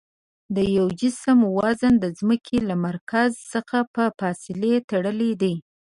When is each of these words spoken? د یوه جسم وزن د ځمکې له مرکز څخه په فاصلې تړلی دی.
د 0.55 0.57
یوه 0.75 0.91
جسم 1.01 1.37
وزن 1.57 1.93
د 1.99 2.05
ځمکې 2.19 2.57
له 2.69 2.75
مرکز 2.87 3.31
څخه 3.51 3.77
په 3.93 4.03
فاصلې 4.19 4.73
تړلی 4.91 5.31
دی. 5.41 5.55